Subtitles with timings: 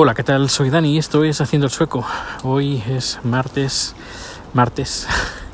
[0.00, 0.48] Hola, ¿qué tal?
[0.48, 2.06] Soy Dani y esto es Haciendo el Sueco.
[2.44, 3.96] Hoy es martes.
[4.54, 5.08] Martes.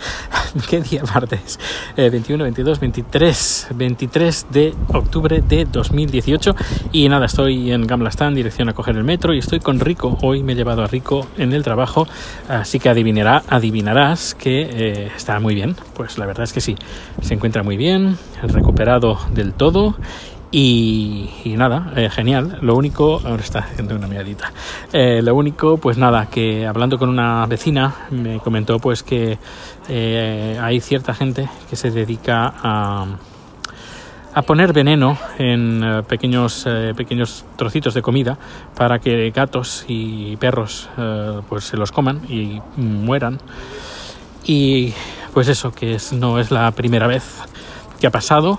[0.68, 1.58] ¿Qué día martes?
[1.97, 3.68] 21, 22, 23.
[3.75, 6.54] 23 de octubre de 2018.
[6.92, 10.18] Y nada, estoy en Gamla dirección a coger el metro y estoy con Rico.
[10.20, 12.06] Hoy me he llevado a Rico en el trabajo.
[12.46, 15.74] Así que adivinará, adivinarás que eh, está muy bien.
[15.95, 16.76] Pues la verdad es que sí.
[17.22, 19.96] Se encuentra muy bien, recuperado del todo
[20.57, 22.59] y, nada, eh, genial.
[22.61, 24.53] Lo único, ahora está haciendo una miradita.
[24.93, 29.36] Eh, lo único, pues nada, que hablando con una vecina me comentó pues que
[29.89, 33.05] eh, hay cierta gente que se dedica a,
[34.33, 38.39] a poner veneno en pequeños, pequeños trocitos de comida
[38.77, 40.89] para que gatos y perros
[41.48, 43.41] pues se los coman y mueran.
[44.45, 44.93] Y
[45.33, 47.43] pues eso, que es, no es la primera vez
[48.03, 48.59] ha pasado.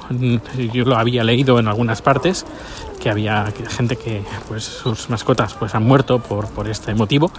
[0.74, 2.46] Yo lo había leído en algunas partes,
[3.00, 7.32] que había gente que pues, sus mascotas pues, han muerto por, por este motivo.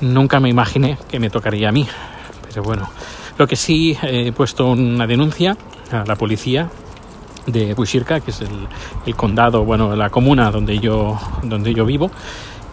[0.00, 1.86] Nunca me imaginé que me tocaría a mí.
[2.48, 2.88] Pero bueno,
[3.38, 5.56] lo que sí he puesto una denuncia
[5.90, 6.68] a la policía
[7.46, 8.66] de Bushirka, que es el,
[9.06, 12.10] el, condado, bueno, la comuna donde yo, donde yo vivo,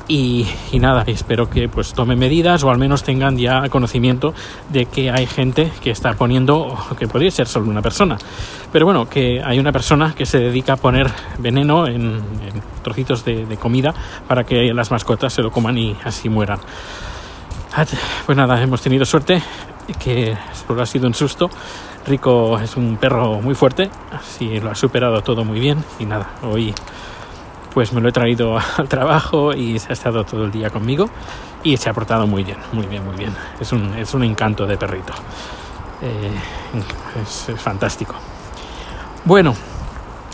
[0.08, 4.34] y, nada, espero que pues tomen medidas o al menos tengan ya conocimiento
[4.70, 8.18] de que hay gente que está poniendo, que podría ser solo una persona,
[8.72, 12.22] pero bueno, que hay una persona que se dedica a poner veneno en,
[12.84, 13.94] trocitos de, comida
[14.28, 16.60] para que las mascotas se lo coman y así mueran.
[18.26, 19.42] Pues nada, hemos tenido suerte,
[20.04, 20.38] que
[20.68, 21.50] solo ha sido un susto.
[22.06, 26.32] Rico es un perro muy fuerte, así lo ha superado todo muy bien y nada,
[26.44, 26.74] hoy
[27.74, 31.10] pues me lo he traído al trabajo y se ha estado todo el día conmigo
[31.64, 33.34] y se ha portado muy bien, muy bien, muy bien.
[33.60, 35.14] Es un, es un encanto de perrito.
[36.02, 36.32] Eh,
[37.22, 38.16] es, fantástico.
[39.24, 39.56] Bueno,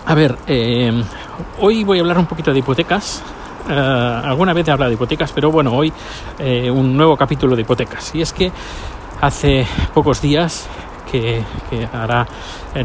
[0.05, 1.03] a ver, eh,
[1.59, 3.23] hoy voy a hablar un poquito de hipotecas.
[3.69, 5.93] Eh, alguna vez he hablado de hipotecas, pero bueno, hoy
[6.71, 8.15] un nuevo capítulo de hipotecas.
[8.15, 8.51] Y es que
[9.21, 10.67] hace pocos días,
[11.11, 12.25] que, que hará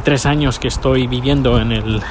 [0.03, 2.03] tres años que estoy viviendo en el,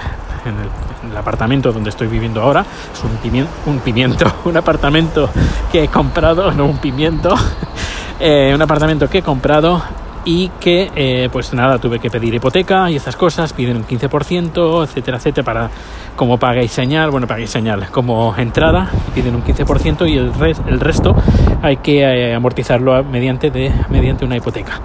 [0.45, 2.65] en el, apartamento donde estoy viviendo ahora.
[2.93, 5.29] Es un pimiento, un, pimiento, un apartamento
[5.71, 7.35] que he comprado, no un pimiento,
[8.19, 9.81] eh, un apartamento que he comprado
[10.25, 14.83] y que eh, pues nada, tuve que pedir hipoteca y estas cosas, piden un 15%,
[14.83, 15.69] etcétera, etcétera, para
[16.15, 20.31] como pagáis señal, bueno, pagáis señal como entrada, piden un 15% y el,
[20.67, 21.15] el resto
[21.61, 24.79] hay que eh, amortizarlo mediante, de, mediante una hipoteca.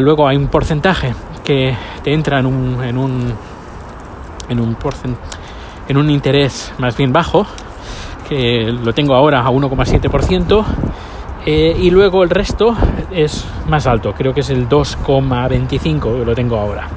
[0.00, 1.14] Luego hay un porcentaje
[1.44, 3.34] que te entra en un, en un
[4.50, 4.76] en un,
[5.88, 7.46] en un interés más bien bajo,
[8.28, 10.64] que lo tengo ahora a 1,7%,
[11.46, 12.76] eh, y luego el resto
[13.10, 16.88] es más alto, creo que es el 2,25 que lo tengo ahora.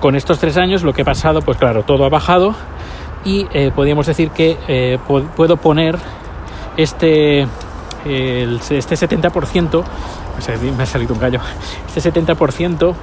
[0.00, 2.54] Con estos tres años lo que he pasado, pues claro, todo ha bajado
[3.24, 4.98] y eh, podríamos decir que eh,
[5.36, 5.96] puedo poner
[6.76, 7.46] este,
[8.04, 9.84] este 70%,
[10.76, 11.40] me ha salido un gallo,
[11.94, 12.94] este 70%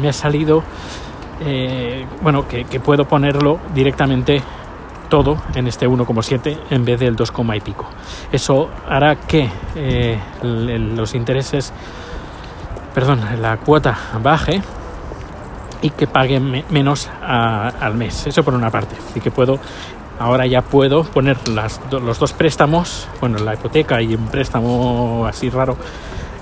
[0.00, 0.62] me ha salido
[1.40, 4.42] eh, bueno, que, puedo ponerlo directamente
[5.08, 7.86] todo en este 1,7 en vez del 2, y pico.
[8.32, 11.72] Eso hará que eh, los intereses,
[12.94, 14.62] perdón, la cuota baje
[15.82, 18.26] y que pague menos al mes.
[18.26, 18.96] Eso por una parte.
[19.10, 19.58] Así que puedo,
[20.18, 25.50] ahora ya puedo poner las, los dos préstamos, bueno, la hipoteca y un préstamo así
[25.50, 25.76] raro,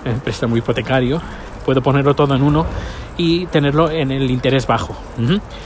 [0.05, 1.21] un préstamo hipotecario,
[1.65, 2.67] puedo ponerlo todo en uno
[3.17, 4.95] y tenerlo en el interés bajo.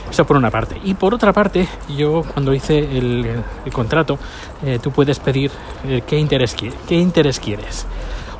[0.09, 0.79] Eso por una parte.
[0.83, 4.17] Y por otra parte, yo cuando hice el, contrato,
[4.63, 5.51] eh, tú puedes pedir
[5.85, 7.85] eh, qué, interés, qué interés quieres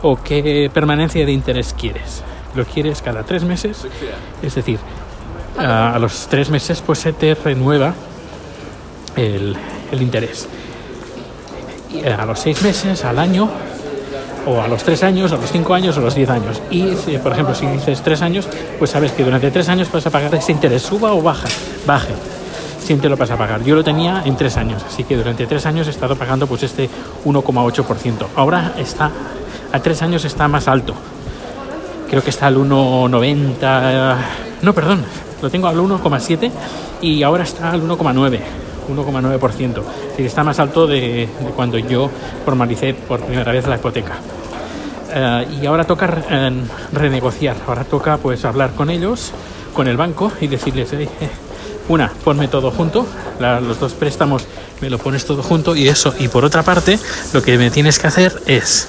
[0.01, 2.23] o qué permanencia de interés quieres.
[2.55, 3.85] ¿Lo quieres cada tres meses?
[4.41, 4.79] Es decir,
[5.57, 7.93] a, los tres meses pues se te renueva
[9.19, 9.55] el,
[10.01, 10.47] interés.
[12.17, 13.49] A los seis meses, al año,
[14.45, 16.61] o a los 3 años, a los 5 años o a los 10 años.
[16.69, 16.83] Y,
[17.17, 18.47] por ejemplo, si dices 3 años,
[18.77, 21.47] pues sabes que durante 3 años vas a pagar ese interés, suba o baja,
[21.85, 22.13] baje.
[22.79, 23.63] Siempre lo vas a pagar.
[23.63, 26.63] Yo lo tenía en 3 años, así que durante 3 años he estado pagando pues
[26.63, 26.89] este
[27.25, 28.27] 1,8%.
[28.35, 29.11] Ahora está,
[29.71, 30.93] a 3 años está más alto.
[32.09, 34.15] Creo que está al 1,90.
[34.61, 35.03] No, perdón,
[35.41, 36.51] lo tengo al 1,7
[37.01, 38.39] y ahora está al 1,9.
[38.89, 39.81] 1,9%.
[40.17, 42.09] Es está más alto de, cuando yo
[42.45, 44.17] formalicé por primera vez la hipoteca.
[45.13, 46.51] Eh, y ahora toca eh,
[46.93, 49.31] renegociar, ahora toca pues hablar con ellos,
[49.73, 51.07] con el banco y decirles, eh,
[51.87, 53.07] una, ponme todo junto,
[53.39, 54.45] los dos préstamos
[54.81, 56.13] me lo pones todo junto y eso.
[56.19, 56.99] Y por otra parte,
[57.33, 58.87] lo que me tienes que hacer es,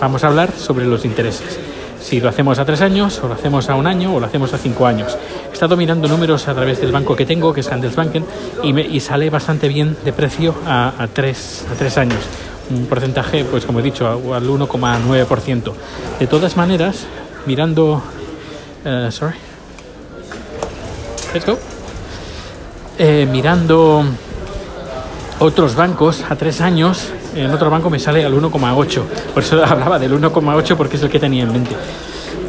[0.00, 1.69] vamos a hablar sobre los intereses.
[2.00, 4.52] Si lo hacemos a tres años, o lo hacemos a un año, o lo hacemos
[4.54, 5.16] a cinco años.
[5.50, 8.24] He estado mirando números a través del banco que tengo, que es Handelsbanken,
[8.62, 12.20] y, me, y sale bastante bien de precio a, tres, a tres años.
[12.70, 15.72] Un porcentaje, pues como he dicho, al 1,9%.
[16.18, 17.06] De todas maneras,
[17.46, 18.02] mirando...
[18.84, 19.36] Uh, sorry.
[21.34, 21.58] Let's go.
[22.98, 24.04] Eh, mirando
[25.40, 29.02] otros bancos a tres años, en otro banco me sale al 1,8.
[29.34, 31.74] Por eso hablaba del 1,8 porque es el que tenía en mente.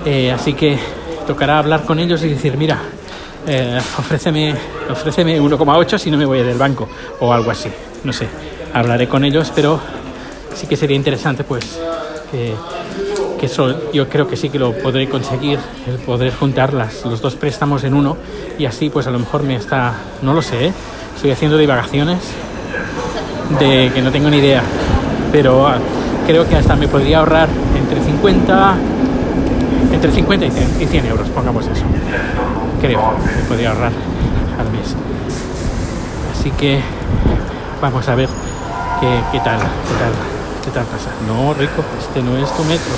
[0.06, 0.78] Eh, así que
[1.26, 2.80] tocará hablar con ellos y decir, mira,
[3.48, 4.56] eh, ofréceme,
[4.90, 6.88] ofréceme 1,8 si no me voy del banco
[7.20, 7.70] o algo así.
[8.04, 8.28] No sé,
[8.74, 9.80] hablaré con ellos, pero
[10.54, 11.80] sí que sería interesante pues
[12.30, 12.54] que,
[13.46, 17.84] eso yo creo que sí que lo podré conseguir, el poder juntar los dos préstamos
[17.84, 18.16] en uno
[18.60, 20.74] y así pues a lo mejor me está, no lo sé, ¿eh?
[21.16, 22.20] estoy haciendo divagaciones
[23.60, 24.62] de que no tengo ni idea,
[25.32, 25.78] pero ah,
[26.26, 28.76] creo que hasta me podría ahorrar entre 50
[29.94, 31.84] entre 50 y 100, y 100 euros, pongamos eso.
[32.80, 33.92] Creo que podría ahorrar
[34.60, 34.96] al mes.
[36.34, 36.80] Así que
[37.82, 38.30] vamos a ver
[39.00, 40.14] qué, qué tal, qué tal,
[40.64, 41.10] qué tal pasa.
[41.28, 42.94] No, Rico, este no es tu metro.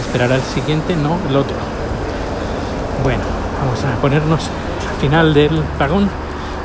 [0.00, 1.56] Esperar al siguiente, no el otro.
[3.02, 3.22] Bueno,
[3.62, 4.40] vamos a ponernos
[4.90, 6.08] al final del vagón,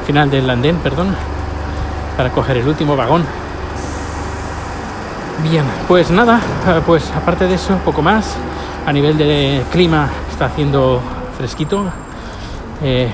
[0.08, 1.16] final del andén, perdón,
[2.20, 3.24] para coger el último vagón.
[5.42, 6.42] Bien, pues nada,
[6.86, 8.36] pues aparte de eso, poco más.
[8.86, 11.00] A nivel de clima está haciendo
[11.38, 11.86] fresquito.
[12.84, 13.10] Eh,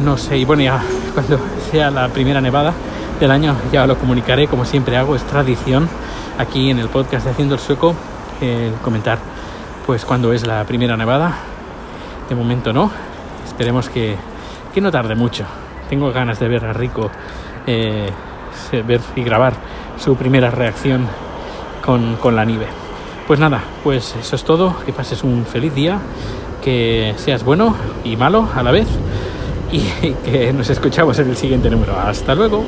[0.00, 0.82] no sé, y bueno, ya
[1.14, 1.38] cuando
[1.70, 2.72] sea la primera nevada
[3.20, 5.88] del año ya lo comunicaré, como siempre hago, es tradición
[6.36, 7.94] aquí en el podcast de Haciendo el Sueco,
[8.40, 9.18] el comentar
[9.86, 11.36] pues cuando es la primera nevada.
[12.28, 12.90] De momento no,
[13.46, 14.16] esperemos que,
[14.74, 15.44] que no tarde mucho.
[15.94, 17.08] Tengo ganas de ver a Rico
[17.68, 18.10] eh,
[18.84, 19.52] ver y grabar
[19.96, 21.06] su primera reacción
[21.84, 22.66] con, con la nieve.
[23.28, 24.74] Pues nada, pues eso es todo.
[24.84, 26.00] Que pases un feliz día,
[26.64, 28.88] que seas bueno y malo a la vez
[29.70, 29.82] y
[30.24, 31.96] que nos escuchamos en el siguiente número.
[31.96, 32.64] Hasta luego.